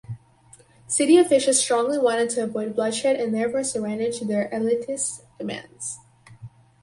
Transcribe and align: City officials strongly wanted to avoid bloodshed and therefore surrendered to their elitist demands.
City 0.87 1.17
officials 1.17 1.61
strongly 1.61 1.99
wanted 1.99 2.27
to 2.31 2.43
avoid 2.43 2.73
bloodshed 2.73 3.17
and 3.17 3.35
therefore 3.35 3.63
surrendered 3.63 4.11
to 4.13 4.25
their 4.25 4.49
elitist 4.51 5.21
demands. 5.37 5.99